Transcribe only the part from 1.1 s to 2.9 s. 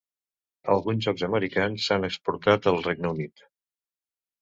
americans s"han exportat al